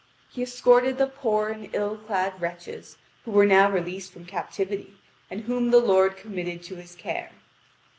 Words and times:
He 0.31 0.41
escorted 0.41 0.97
the 0.97 1.05
poor 1.05 1.49
and 1.49 1.69
ill 1.73 1.95
clad 1.95 2.41
wretches, 2.41 2.97
who 3.23 3.29
were 3.29 3.45
now 3.45 3.69
released 3.69 4.11
from 4.13 4.25
captivity, 4.25 4.95
and 5.29 5.41
whom 5.41 5.69
the 5.69 5.77
lord 5.79 6.17
committed 6.17 6.63
to 6.63 6.75
his 6.77 6.95
care. 6.95 7.29